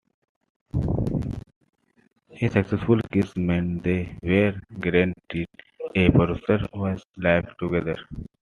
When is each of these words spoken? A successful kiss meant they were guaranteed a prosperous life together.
A 2.41 2.49
successful 2.49 2.99
kiss 3.11 3.37
meant 3.37 3.83
they 3.83 4.17
were 4.23 4.59
guaranteed 4.79 5.47
a 5.93 6.09
prosperous 6.09 7.03
life 7.17 7.47
together. 7.59 7.97